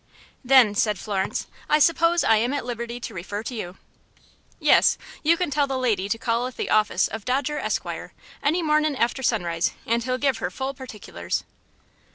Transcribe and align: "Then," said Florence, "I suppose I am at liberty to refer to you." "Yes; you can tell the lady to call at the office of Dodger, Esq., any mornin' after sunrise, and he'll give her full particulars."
"Then," 0.43 0.73
said 0.73 0.97
Florence, 0.97 1.45
"I 1.69 1.77
suppose 1.77 2.23
I 2.23 2.37
am 2.37 2.53
at 2.53 2.65
liberty 2.65 2.99
to 2.99 3.13
refer 3.13 3.43
to 3.43 3.53
you." 3.53 3.77
"Yes; 4.59 4.97
you 5.21 5.37
can 5.37 5.51
tell 5.51 5.67
the 5.67 5.77
lady 5.77 6.09
to 6.09 6.17
call 6.17 6.47
at 6.47 6.57
the 6.57 6.71
office 6.71 7.07
of 7.07 7.23
Dodger, 7.23 7.59
Esq., 7.59 7.85
any 8.41 8.63
mornin' 8.63 8.95
after 8.95 9.21
sunrise, 9.21 9.73
and 9.85 10.03
he'll 10.03 10.17
give 10.17 10.39
her 10.39 10.49
full 10.49 10.73
particulars." 10.73 11.43